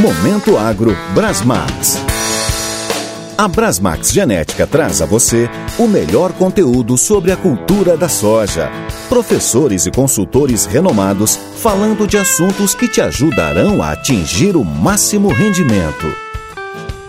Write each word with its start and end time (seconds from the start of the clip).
Momento 0.00 0.56
Agro 0.56 0.96
Brasmax. 1.12 1.98
A 3.36 3.48
Brasmax 3.48 4.12
Genética 4.12 4.64
traz 4.64 5.02
a 5.02 5.06
você 5.06 5.50
o 5.76 5.88
melhor 5.88 6.32
conteúdo 6.34 6.96
sobre 6.96 7.32
a 7.32 7.36
cultura 7.36 7.96
da 7.96 8.08
soja. 8.08 8.70
Professores 9.08 9.86
e 9.86 9.90
consultores 9.90 10.66
renomados 10.66 11.34
falando 11.34 12.06
de 12.06 12.16
assuntos 12.16 12.76
que 12.76 12.86
te 12.86 13.00
ajudarão 13.00 13.82
a 13.82 13.90
atingir 13.90 14.54
o 14.54 14.64
máximo 14.64 15.32
rendimento. 15.32 16.06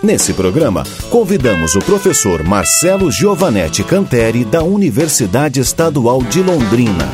Nesse 0.02 0.34
programa, 0.34 0.84
convidamos 1.12 1.76
o 1.76 1.80
professor 1.82 2.42
Marcelo 2.42 3.12
Giovanetti 3.12 3.84
Canteri, 3.84 4.44
da 4.44 4.64
Universidade 4.64 5.60
Estadual 5.60 6.24
de 6.24 6.42
Londrina. 6.42 7.08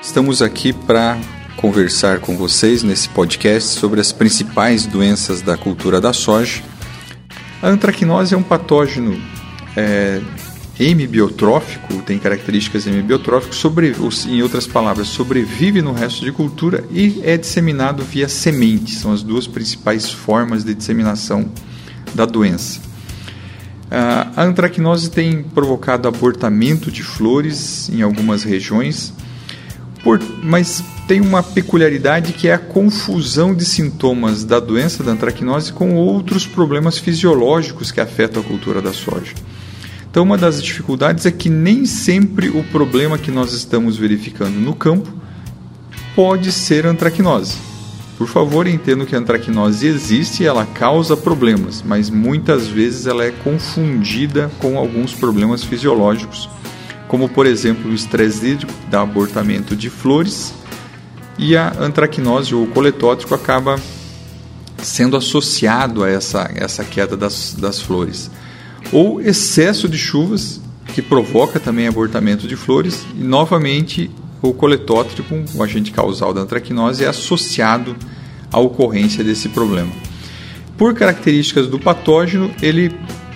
Estamos 0.00 0.40
aqui 0.40 0.72
para 0.72 1.18
conversar 1.64 2.20
com 2.20 2.36
vocês 2.36 2.82
nesse 2.82 3.08
podcast 3.08 3.78
sobre 3.78 3.98
as 3.98 4.12
principais 4.12 4.84
doenças 4.84 5.40
da 5.40 5.56
cultura 5.56 5.98
da 5.98 6.12
soja. 6.12 6.62
A 7.62 7.68
antracnose 7.68 8.34
é 8.34 8.36
um 8.36 8.42
patógeno 8.42 9.18
é, 9.74 10.20
tem 12.04 12.18
características 12.18 12.86
hemibiotróficas, 12.86 13.56
sobre, 13.56 13.94
em 14.28 14.42
outras 14.42 14.66
palavras, 14.66 15.08
sobrevive 15.08 15.80
no 15.80 15.94
resto 15.94 16.22
de 16.22 16.32
cultura 16.32 16.84
e 16.90 17.22
é 17.24 17.38
disseminado 17.38 18.04
via 18.04 18.28
semente. 18.28 18.94
São 18.96 19.10
as 19.10 19.22
duas 19.22 19.46
principais 19.46 20.10
formas 20.10 20.64
de 20.64 20.74
disseminação 20.74 21.50
da 22.14 22.26
doença. 22.26 22.78
A 23.90 24.42
antracnose 24.42 25.10
tem 25.10 25.42
provocado 25.42 26.06
abortamento 26.06 26.92
de 26.92 27.02
flores 27.02 27.88
em 27.88 28.02
algumas 28.02 28.42
regiões, 28.42 29.14
por, 30.04 30.20
mas 30.42 30.84
tem 31.08 31.20
uma 31.20 31.42
peculiaridade 31.42 32.34
que 32.34 32.46
é 32.46 32.54
a 32.54 32.58
confusão 32.58 33.54
de 33.54 33.64
sintomas 33.64 34.44
da 34.44 34.60
doença 34.60 35.02
da 35.02 35.12
antracnose 35.12 35.72
com 35.72 35.94
outros 35.94 36.46
problemas 36.46 36.98
fisiológicos 36.98 37.90
que 37.90 38.00
afetam 38.00 38.42
a 38.42 38.44
cultura 38.44 38.82
da 38.82 38.92
soja. 38.92 39.32
Então, 40.08 40.22
uma 40.22 40.38
das 40.38 40.62
dificuldades 40.62 41.26
é 41.26 41.30
que 41.30 41.48
nem 41.48 41.86
sempre 41.86 42.48
o 42.48 42.62
problema 42.62 43.18
que 43.18 43.30
nós 43.30 43.52
estamos 43.52 43.96
verificando 43.96 44.60
no 44.60 44.74
campo 44.74 45.12
pode 46.14 46.52
ser 46.52 46.86
antracnose. 46.86 47.56
Por 48.16 48.28
favor, 48.28 48.68
entendo 48.68 49.06
que 49.06 49.16
a 49.16 49.18
antracnose 49.18 49.86
existe 49.86 50.42
e 50.42 50.46
ela 50.46 50.64
causa 50.64 51.16
problemas, 51.16 51.82
mas 51.84 52.08
muitas 52.08 52.68
vezes 52.68 53.06
ela 53.06 53.24
é 53.24 53.32
confundida 53.32 54.50
com 54.60 54.78
alguns 54.78 55.12
problemas 55.12 55.64
fisiológicos, 55.64 56.48
como 57.08 57.28
por 57.28 57.46
exemplo 57.46 57.90
o 57.90 57.94
estresse 57.94 58.46
hídrico, 58.46 58.72
da 58.90 59.02
abortamento 59.02 59.76
de 59.76 59.90
flores, 59.90 60.54
e 61.38 61.56
a 61.56 61.72
antracnose 61.78 62.54
ou 62.54 62.64
o 62.64 62.66
coletótrico 62.68 63.34
acaba 63.34 63.80
sendo 64.78 65.16
associado 65.16 66.04
a 66.04 66.10
essa, 66.10 66.50
essa 66.54 66.84
queda 66.84 67.16
das, 67.16 67.54
das 67.58 67.80
flores 67.80 68.30
ou 68.92 69.20
excesso 69.20 69.88
de 69.88 69.98
chuvas, 69.98 70.60
que 70.86 71.02
provoca 71.02 71.58
também 71.58 71.88
abortamento 71.88 72.46
de 72.46 72.56
flores, 72.56 73.04
e 73.18 73.24
novamente 73.24 74.10
o 74.40 74.52
coletótrico, 74.52 75.34
o 75.54 75.62
agente 75.62 75.90
causal 75.90 76.32
da 76.32 76.42
antracnose, 76.42 77.04
é 77.04 77.08
associado 77.08 77.96
à 78.52 78.60
ocorrência 78.60 79.24
desse 79.24 79.48
problema. 79.48 79.90
Por 80.76 80.94
características 80.94 81.66
do 81.66 81.78
patógeno, 81.78 82.50
ele 82.60 82.94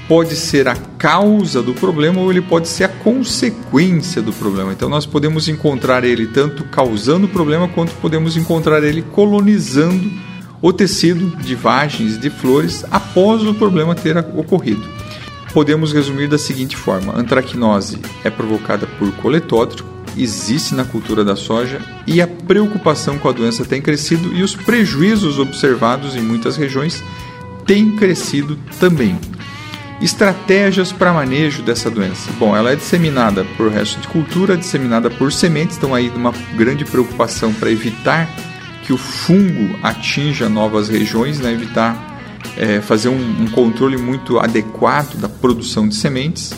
pode 0.09 0.35
ser 0.35 0.67
a 0.67 0.75
causa 0.75 1.63
do 1.63 1.75
problema 1.75 2.21
ou 2.21 2.31
ele 2.31 2.41
pode 2.41 2.67
ser 2.67 2.85
a 2.85 2.89
consequência 2.89 4.23
do 4.23 4.33
problema. 4.33 4.73
Então 4.73 4.89
nós 4.89 5.05
podemos 5.05 5.49
encontrar 5.49 6.03
ele 6.03 6.27
tanto 6.27 6.65
causando 6.65 7.27
o 7.27 7.29
problema 7.29 7.69
quanto 7.69 7.93
podemos 7.97 8.37
encontrar 8.37 8.83
ele 8.83 9.03
colonizando 9.03 10.11
o 10.61 10.73
tecido 10.73 11.37
de 11.37 11.55
vagens 11.55 12.19
de 12.19 12.31
flores 12.31 12.85
após 12.91 13.47
o 13.47 13.55
problema 13.55 13.95
ter 13.95 14.17
ocorrido 14.17 14.99
podemos 15.53 15.93
resumir 15.93 16.29
da 16.29 16.39
seguinte 16.39 16.77
forma: 16.77 17.13
a 17.13 17.19
antracnose 17.19 17.99
é 18.25 18.31
provocada 18.31 18.87
por 18.87 19.11
coletótrico, 19.17 19.89
existe 20.17 20.75
na 20.75 20.85
cultura 20.85 21.25
da 21.25 21.37
soja 21.37 21.81
e 22.07 22.21
a 22.21 22.27
preocupação 22.27 23.19
com 23.19 23.29
a 23.29 23.33
doença 23.33 23.65
tem 23.65 23.81
crescido 23.81 24.35
e 24.35 24.43
os 24.43 24.55
prejuízos 24.55 25.39
observados 25.39 26.17
em 26.17 26.23
muitas 26.23 26.57
regiões 26.57 27.03
têm 27.67 27.97
crescido 27.97 28.59
também. 28.79 29.19
Estratégias 30.01 30.93
para 30.93 31.13
manejo 31.13 31.61
dessa 31.63 31.91
doença. 31.91 32.31
Bom, 32.39 32.57
ela 32.57 32.71
é 32.71 32.77
disseminada 32.77 33.45
por 33.57 33.69
resto 33.69 34.01
de 34.01 34.07
cultura, 34.07 34.57
disseminada 34.57 35.11
por 35.11 35.33
sementes, 35.33 35.77
então 35.77 35.93
aí 35.93 36.09
uma 36.11 36.33
grande 36.57 36.85
preocupação 36.85 37.53
para 37.53 37.71
evitar 37.71 38.31
que 38.85 38.93
o 38.93 38.97
fungo 38.97 39.77
atinja 39.83 40.49
novas 40.49 40.89
regiões, 40.89 41.41
né? 41.41 41.53
evitar 41.53 42.17
é, 42.57 42.81
fazer 42.81 43.09
um, 43.09 43.43
um, 43.43 43.51
controle 43.51 43.97
muito 43.97 44.39
adequado 44.39 45.17
da 45.17 45.29
produção 45.29 45.89
de 45.89 45.97
sementes. 45.97 46.55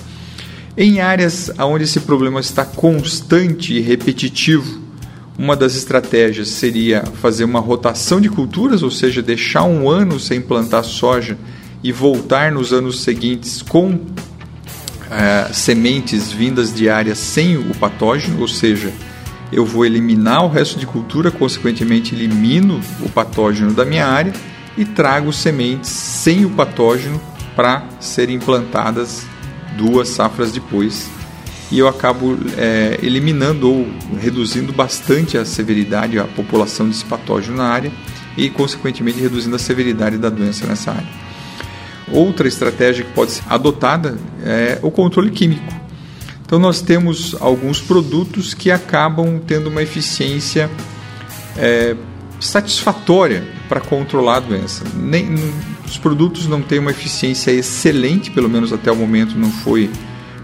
Em 0.77 1.01
áreas 1.01 1.51
onde 1.59 1.84
esse 1.84 2.01
problema 2.01 2.41
está 2.41 2.65
constante 2.65 3.72
e 3.72 3.81
repetitivo, 3.81 4.81
uma 5.39 5.57
das 5.57 5.75
estratégias 5.75 6.49
seria 6.49 7.05
fazer 7.22 7.45
uma 7.45 7.61
rotação 7.61 8.21
de 8.21 8.28
culturas, 8.28 8.83
ou 8.83 8.91
seja, 8.91 9.22
deixar 9.22 9.65
um 9.65 9.89
ano 9.89 10.21
sem 10.21 10.43
plantar 10.43 10.83
soja 10.83 11.39
e 11.82 11.92
voltar 11.92 12.52
nos 12.52 12.72
anos 12.72 13.00
seguintes 13.00 13.62
com 13.62 13.98
é, 15.10 15.52
sementes 15.52 16.30
vindas 16.30 16.72
de 16.74 16.88
áreas 16.88 17.18
sem 17.18 17.56
o 17.56 17.74
patógeno, 17.74 18.41
ou 18.41 18.48
seja, 18.48 18.92
eu 19.52 19.64
vou 19.64 19.84
eliminar 19.84 20.44
o 20.44 20.48
resto 20.48 20.78
de 20.78 20.86
cultura, 20.86 21.30
consequentemente 21.30 22.14
elimino 22.14 22.80
o 23.00 23.08
patógeno 23.08 23.72
da 23.72 23.84
minha 23.84 24.06
área 24.06 24.32
e 24.78 24.84
trago 24.84 25.32
sementes 25.32 25.91
sem 25.91 26.44
o 26.44 26.50
patógeno 26.50 27.20
para 27.56 27.84
serem 27.98 28.38
plantadas 28.38 29.26
duas 29.76 30.08
safras 30.08 30.52
depois. 30.52 31.10
E 31.70 31.78
eu 31.78 31.86
acabo 31.86 32.36
é, 32.56 32.98
eliminando 33.02 33.70
ou 33.70 33.88
reduzindo 34.20 34.72
bastante 34.72 35.38
a 35.38 35.44
severidade, 35.44 36.18
a 36.18 36.24
população 36.24 36.88
desse 36.88 37.04
patógeno 37.04 37.56
na 37.56 37.64
área 37.64 37.92
e, 38.36 38.50
consequentemente, 38.50 39.20
reduzindo 39.20 39.54
a 39.54 39.58
severidade 39.58 40.18
da 40.18 40.28
doença 40.28 40.66
nessa 40.66 40.92
área. 40.92 41.29
Outra 42.12 42.48
estratégia 42.48 43.04
que 43.04 43.12
pode 43.12 43.32
ser 43.32 43.44
adotada 43.48 44.16
é 44.44 44.78
o 44.82 44.91
controle 44.91 45.31
químico. 45.31 45.81
Então, 46.44 46.59
nós 46.59 46.81
temos 46.81 47.37
alguns 47.38 47.81
produtos 47.81 48.54
que 48.54 48.71
acabam 48.71 49.41
tendo 49.47 49.69
uma 49.69 49.82
eficiência 49.82 50.69
é, 51.56 51.94
satisfatória 52.41 53.44
para 53.69 53.81
controlar 53.81 54.38
a 54.38 54.41
doença. 54.41 54.82
Nem, 54.97 55.32
os 55.87 55.97
produtos 55.97 56.48
não 56.48 56.60
têm 56.60 56.81
uma 56.81 56.91
eficiência 56.91 57.53
excelente, 57.53 58.31
pelo 58.31 58.48
menos 58.48 58.72
até 58.72 58.91
o 58.91 58.97
momento 58.97 59.38
não 59.38 59.50
foi 59.50 59.91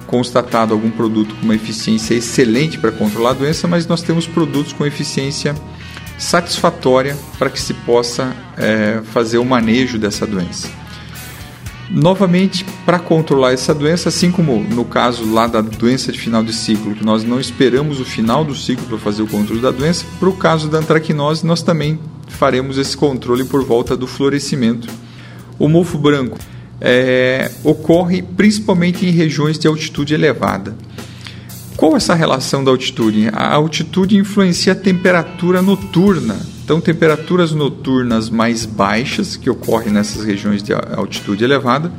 constatado 0.06 0.72
algum 0.72 0.90
produto 0.90 1.34
com 1.34 1.42
uma 1.42 1.54
eficiência 1.54 2.14
excelente 2.14 2.78
para 2.78 2.92
controlar 2.92 3.30
a 3.30 3.34
doença, 3.34 3.66
mas 3.66 3.86
nós 3.86 4.02
temos 4.02 4.26
produtos 4.26 4.72
com 4.72 4.86
eficiência 4.86 5.54
satisfatória 6.18 7.16
para 7.38 7.50
que 7.50 7.60
se 7.60 7.74
possa 7.74 8.34
é, 8.56 9.00
fazer 9.12 9.38
o 9.38 9.44
manejo 9.44 9.98
dessa 9.98 10.26
doença. 10.26 10.70
Novamente, 11.88 12.64
para 12.84 12.98
controlar 12.98 13.52
essa 13.52 13.72
doença, 13.72 14.08
assim 14.08 14.30
como 14.30 14.60
no 14.60 14.84
caso 14.84 15.32
lá 15.32 15.46
da 15.46 15.60
doença 15.60 16.10
de 16.10 16.18
final 16.18 16.42
de 16.42 16.52
ciclo, 16.52 16.94
que 16.94 17.04
nós 17.04 17.22
não 17.22 17.38
esperamos 17.38 18.00
o 18.00 18.04
final 18.04 18.44
do 18.44 18.54
ciclo 18.54 18.86
para 18.86 18.98
fazer 18.98 19.22
o 19.22 19.26
controle 19.26 19.60
da 19.60 19.70
doença, 19.70 20.04
para 20.18 20.28
o 20.28 20.36
caso 20.36 20.68
da 20.68 20.78
antracnose, 20.78 21.46
nós 21.46 21.62
também 21.62 21.98
faremos 22.28 22.76
esse 22.76 22.96
controle 22.96 23.44
por 23.44 23.64
volta 23.64 23.96
do 23.96 24.06
florescimento. 24.06 24.88
O 25.58 25.68
mofo 25.68 25.96
branco 25.96 26.36
é, 26.80 27.50
ocorre 27.62 28.22
principalmente 28.22 29.06
em 29.06 29.10
regiões 29.10 29.58
de 29.58 29.68
altitude 29.68 30.12
elevada. 30.12 30.76
Qual 31.76 31.96
essa 31.96 32.14
relação 32.14 32.64
da 32.64 32.70
altitude? 32.70 33.28
A 33.32 33.54
altitude 33.54 34.16
influencia 34.16 34.72
a 34.72 34.76
temperatura 34.76 35.60
noturna 35.60 36.36
então, 36.66 36.80
temperaturas 36.80 37.52
noturnas 37.52 38.28
mais 38.28 38.66
baixas, 38.66 39.36
que 39.36 39.48
ocorrem 39.48 39.92
nessas 39.92 40.24
regiões 40.24 40.64
de 40.64 40.72
altitude 40.74 41.44
elevada, 41.44 41.92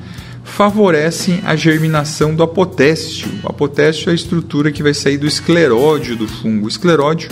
favorecem 0.44 1.40
a 1.46 1.56
germinação 1.56 2.36
do 2.36 2.44
apotécio. 2.44 3.30
O 3.44 3.48
apotécio 3.48 4.10
é 4.10 4.12
a 4.12 4.16
estrutura 4.16 4.70
que 4.70 4.84
vai 4.84 4.94
sair 4.94 5.18
do 5.18 5.26
escleródio 5.26 6.18
do 6.18 6.28
fungo. 6.28 6.66
O 6.66 6.68
escleródio 6.68 7.30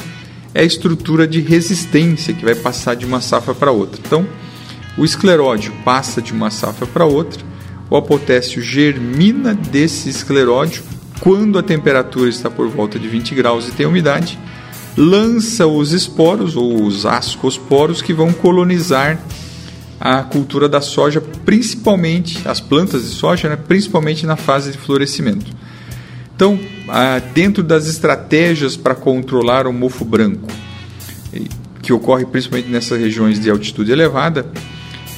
é 0.54 0.62
a 0.62 0.64
estrutura 0.64 1.28
de 1.28 1.42
resistência 1.42 2.34
que 2.34 2.46
vai 2.46 2.56
passar 2.56 2.96
de 2.96 3.06
uma 3.06 3.20
safra 3.20 3.54
para 3.54 3.70
outra. 3.70 4.00
Então, 4.02 4.26
o 4.98 5.04
escleródio 5.04 5.74
passa 5.84 6.22
de 6.22 6.32
uma 6.32 6.50
safra 6.50 6.88
para 6.88 7.04
outra, 7.04 7.44
o 7.90 7.98
apotécio 7.98 8.62
germina 8.62 9.54
desse 9.54 10.08
escleródio 10.08 10.84
quando 11.20 11.58
a 11.58 11.64
temperatura 11.64 12.30
está 12.30 12.50
por 12.50 12.68
volta 12.68 13.00
de 13.00 13.08
20 13.08 13.36
graus 13.36 13.68
e 13.68 13.72
tem 13.72 13.86
umidade 13.86 14.38
lança 14.98 15.68
os 15.68 15.92
esporos 15.92 16.56
ou 16.56 16.84
os 16.84 17.06
ascosporos 17.06 18.02
que 18.02 18.14
vão 18.14 18.32
colonizar 18.32 19.20
a 20.00 20.24
cultura 20.24 20.70
da 20.70 20.82
soja, 20.82 21.22
principalmente 21.22 22.48
as 22.48 22.60
plantas 22.60 23.04
de 23.04 23.10
soja, 23.10 23.50
né, 23.50 23.56
principalmente 23.56 24.26
na 24.26 24.36
fase 24.36 24.72
de 24.72 24.78
florescimento. 24.78 25.54
Então, 26.36 26.60
dentro 27.34 27.64
das 27.64 27.88
estratégias 27.88 28.76
para 28.76 28.94
controlar 28.94 29.68
o 29.68 29.74
mofo 29.74 30.04
branco, 30.04 30.50
que 31.82 31.94
ocorre 31.94 32.26
principalmente 32.26 32.70
nessas 32.70 33.00
regiões 33.00 33.40
de 33.40 33.50
altitude 33.50 33.92
elevada, 33.92 34.46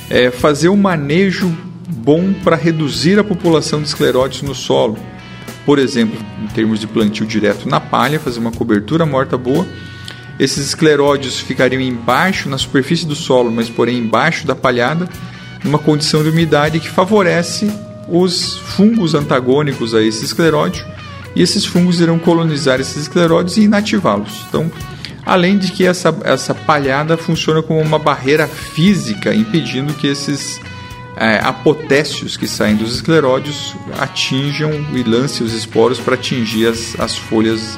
é 0.10 0.30
fazer 0.30 0.70
um 0.70 0.78
manejo 0.78 1.56
bom 1.88 2.34
para 2.44 2.56
reduzir 2.56 3.20
a 3.20 3.24
população 3.24 3.82
de 3.82 3.88
escleróides 3.88 4.42
no 4.42 4.54
solo. 4.56 4.98
Por 5.68 5.80
exemplo, 5.80 6.18
em 6.42 6.48
termos 6.48 6.80
de 6.80 6.88
plantio 6.88 7.26
direto 7.26 7.68
na 7.68 7.82
palha, 7.82 8.22
fazer 8.22 8.40
uma 8.40 8.54
cobertura 8.54 9.06
morta 9.06 9.38
boa. 9.38 9.68
Esses 10.40 10.66
escleróides 10.66 11.42
ficariam 11.42 11.82
embaixo, 11.82 12.48
na 12.48 12.58
superfície 12.58 13.06
do 13.06 13.16
solo, 13.16 13.52
mas 13.52 13.70
porém 13.70 13.98
embaixo 13.98 14.48
da 14.48 14.56
palhada, 14.56 15.10
numa 15.66 15.78
condição 15.78 16.24
de 16.24 16.30
umidade 16.30 16.80
que 16.80 16.88
favorece 16.88 17.70
os 18.08 18.56
fungos 18.60 19.14
antagônicos 19.14 19.94
a 19.94 20.02
esse 20.02 20.24
escleróide, 20.24 20.86
e 21.36 21.42
esses 21.42 21.66
fungos 21.66 22.00
irão 22.00 22.18
colonizar 22.18 22.80
esses 22.80 22.96
escleróides 22.96 23.58
e 23.58 23.64
inativá-los. 23.64 24.46
Então, 24.48 24.72
além 25.26 25.58
de 25.58 25.74
que 25.74 25.86
essa, 25.86 26.16
essa 26.24 26.56
palhada 26.56 27.18
funciona 27.18 27.62
como 27.62 27.82
uma 27.82 28.00
barreira 28.00 28.48
física, 28.48 29.36
impedindo 29.36 29.94
que 29.96 30.08
esses 30.08 30.62
é, 31.20 31.40
apotécios 31.44 32.38
que 32.38 32.48
saem 32.48 32.76
dos 32.76 32.96
escleróides 32.96 33.76
atinjam 34.00 34.72
e 34.94 35.04
lancem 35.04 35.46
os 35.46 35.54
esporos 35.54 36.00
para 36.00 36.16
atingir 36.16 36.68
as, 36.68 37.00
as 37.00 37.18
folhas 37.18 37.78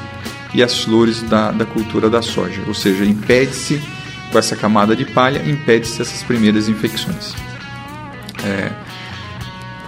e 0.54 0.62
as 0.62 0.84
flores 0.84 1.22
da, 1.22 1.50
da 1.50 1.64
cultura 1.64 2.10
da 2.10 2.22
soja. 2.22 2.60
Ou 2.66 2.74
seja, 2.74 3.04
impede-se, 3.04 3.80
com 4.30 4.38
essa 4.38 4.54
camada 4.54 4.94
de 4.94 5.04
palha, 5.04 5.42
impede-se 5.48 6.02
essas 6.02 6.22
primeiras 6.22 6.68
infecções. 6.68 7.34
É, 8.44 8.72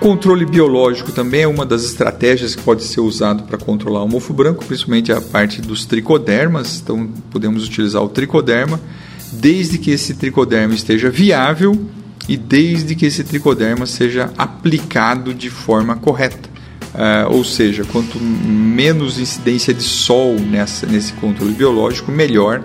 Controle 0.03 0.45
biológico 0.45 1.13
também 1.13 1.43
é 1.43 1.47
uma 1.47 1.65
das 1.65 1.85
estratégias 1.85 2.57
que 2.57 2.63
pode 2.63 2.83
ser 2.83 3.01
usado 3.01 3.45
para 3.45 3.57
controlar 3.57 4.03
o 4.03 4.09
mofo 4.09 4.33
branco, 4.33 4.65
principalmente 4.65 5.13
a 5.13 5.21
parte 5.21 5.61
dos 5.61 5.85
tricodermas. 5.85 6.81
Então, 6.83 7.09
podemos 7.31 7.65
utilizar 7.65 8.03
o 8.03 8.09
tricoderma, 8.09 8.81
desde 9.31 9.79
que 9.79 9.93
esse 9.93 10.15
tricoderma 10.15 10.75
esteja 10.75 11.09
viável 11.09 11.87
e 12.29 12.37
desde 12.37 12.95
que 12.95 13.07
esse 13.07 13.25
tricoderma 13.25 13.87
seja 13.87 14.33
aplicado 14.37 15.35
de 15.35 15.51
forma 15.51 15.97
correta. 15.97 16.51
Uh, 16.95 17.35
ou 17.35 17.43
seja, 17.43 17.85
quanto 17.85 18.19
menos 18.21 19.19
incidência 19.19 19.73
de 19.73 19.83
sol 19.83 20.37
nessa, 20.39 20.87
nesse 20.87 21.15
controle 21.15 21.53
biológico, 21.53 22.13
melhor 22.13 22.63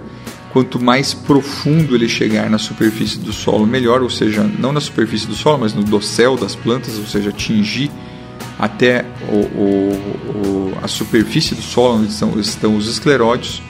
quanto 0.51 0.83
mais 0.83 1.13
profundo 1.13 1.95
ele 1.95 2.09
chegar 2.09 2.49
na 2.49 2.57
superfície 2.57 3.19
do 3.19 3.31
solo, 3.31 3.65
melhor, 3.65 4.01
ou 4.01 4.09
seja, 4.09 4.43
não 4.43 4.71
na 4.71 4.81
superfície 4.81 5.27
do 5.27 5.35
solo, 5.35 5.59
mas 5.59 5.73
no 5.73 5.83
dossel 5.83 6.35
das 6.35 6.55
plantas, 6.55 6.97
ou 6.97 7.05
seja, 7.05 7.29
atingir 7.29 7.91
até 8.57 9.05
o, 9.29 9.35
o, 9.35 10.73
o, 10.73 10.77
a 10.81 10.87
superfície 10.87 11.53
do 11.53 11.61
solo 11.61 11.99
onde 11.99 12.11
estão, 12.11 12.39
estão 12.39 12.75
os 12.75 12.87
escleróides, 12.87 13.61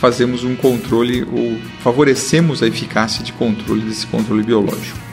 fazemos 0.00 0.44
um 0.44 0.56
controle 0.56 1.22
ou 1.22 1.56
favorecemos 1.82 2.62
a 2.62 2.66
eficácia 2.66 3.22
de 3.22 3.32
controle 3.32 3.82
desse 3.82 4.06
controle 4.06 4.42
biológico. 4.42 5.07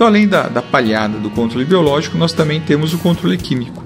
Então, 0.00 0.08
além 0.08 0.26
da, 0.26 0.48
da 0.48 0.62
palhada 0.62 1.18
do 1.18 1.28
controle 1.28 1.66
biológico, 1.66 2.16
nós 2.16 2.32
também 2.32 2.58
temos 2.58 2.94
o 2.94 2.98
controle 2.98 3.36
químico. 3.36 3.84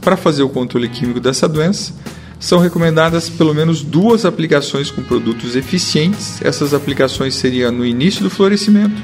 Para 0.00 0.16
fazer 0.16 0.42
o 0.42 0.48
controle 0.48 0.88
químico 0.88 1.20
dessa 1.20 1.48
doença, 1.48 1.94
são 2.40 2.58
recomendadas 2.58 3.28
pelo 3.28 3.54
menos 3.54 3.80
duas 3.80 4.24
aplicações 4.24 4.90
com 4.90 5.04
produtos 5.04 5.54
eficientes. 5.54 6.42
Essas 6.42 6.74
aplicações 6.74 7.36
seriam 7.36 7.70
no 7.70 7.86
início 7.86 8.24
do 8.24 8.28
florescimento 8.28 9.00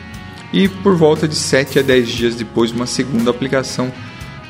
e 0.53 0.67
por 0.67 0.97
volta 0.97 1.29
de 1.29 1.37
7 1.37 1.79
a 1.79 1.83
10 1.83 2.09
dias 2.09 2.35
depois 2.35 2.73
uma 2.73 2.89
segunda 2.89 3.31
aplicação 3.31 3.93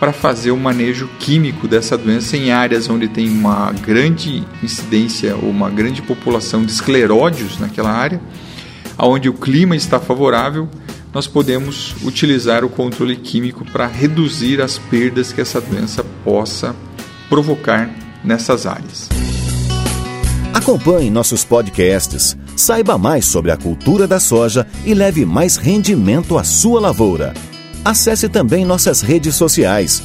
para 0.01 0.11
fazer 0.11 0.51
o 0.51 0.57
manejo 0.57 1.11
químico 1.19 1.69
dessa 1.69 1.99
doença 1.99 2.39
em 2.39 2.51
áreas 2.51 2.89
onde 2.89 3.07
tem 3.09 3.29
uma 3.29 3.71
grande 3.73 4.43
incidência 4.63 5.37
ou 5.37 5.51
uma 5.51 5.69
grande 5.69 6.01
população 6.01 6.65
de 6.65 6.73
escleródios 6.73 7.59
naquela 7.59 7.93
área, 7.93 8.19
onde 8.99 9.29
o 9.29 9.35
clima 9.35 9.77
está 9.77 10.01
favorável, 10.01 10.71
nós 11.13 11.27
podemos 11.27 11.95
utilizar 12.03 12.65
o 12.65 12.69
controle 12.69 13.17
químico 13.17 13.65
para 13.65 13.87
reduzir 13.87 14.61
as 14.61 14.79
perdas 14.79 15.33
que 15.33 15.41
essa 15.41 15.61
doença 15.61 16.05
possa 16.25 16.75
provocar 17.29 17.91
nessas 18.25 18.67
áreas. 18.67 19.09
Acompanhe 20.53 21.11
nossos 21.11 21.45
podcasts, 21.45 22.37
saiba 22.57 22.99
mais 22.99 23.27
sobre 23.27 23.51
a 23.51 23.57
cultura 23.57 24.07
da 24.07 24.19
soja 24.19 24.67
e 24.85 24.93
leve 24.95 25.25
mais 25.25 25.57
rendimento 25.57 26.37
à 26.37 26.45
sua 26.45 26.81
lavoura. 26.81 27.35
Acesse 27.85 28.29
também 28.29 28.65
nossas 28.65 29.01
redes 29.01 29.35
sociais. 29.35 30.03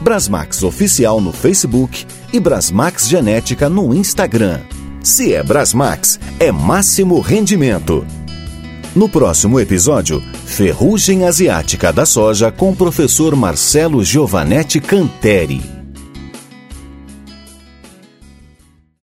Brasmax 0.00 0.62
Oficial 0.62 1.20
no 1.20 1.32
Facebook 1.32 2.06
e 2.32 2.38
Brasmax 2.38 3.08
Genética 3.08 3.68
no 3.68 3.94
Instagram. 3.94 4.60
Se 5.02 5.34
é 5.34 5.42
Brasmax, 5.42 6.20
é 6.38 6.52
máximo 6.52 7.20
rendimento. 7.20 8.06
No 8.96 9.10
próximo 9.10 9.60
episódio, 9.60 10.22
Ferrugem 10.46 11.26
Asiática 11.26 11.92
da 11.92 12.06
Soja 12.06 12.50
com 12.50 12.70
o 12.70 12.74
professor 12.74 13.36
Marcelo 13.36 14.02
Giovanetti 14.02 14.80
Canteri. 14.80 15.75